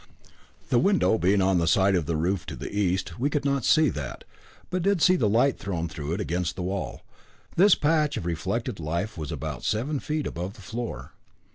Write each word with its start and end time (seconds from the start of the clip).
The 0.69 0.79
window 0.79 1.19
being 1.19 1.43
on 1.43 1.59
the 1.59 1.67
side 1.67 1.93
of 1.93 2.07
the 2.07 2.15
roof 2.17 2.43
to 2.47 2.55
the 2.55 2.75
east, 2.75 3.19
we 3.19 3.29
could 3.29 3.45
not 3.45 3.63
see 3.63 3.89
that, 3.89 4.23
but 4.71 4.81
did 4.81 4.99
see 4.99 5.15
the 5.15 5.29
light 5.29 5.59
thrown 5.59 5.87
through 5.87 6.13
it 6.13 6.19
against 6.19 6.55
the 6.55 6.63
wall. 6.63 7.03
This 7.55 7.75
patch 7.75 8.17
of 8.17 8.25
reflected 8.25 8.79
light 8.79 9.15
was 9.15 9.31
about 9.31 9.63
seven 9.63 9.99
feet 9.99 10.25
above 10.25 10.53
the 10.53 10.61
floor. 10.63 11.11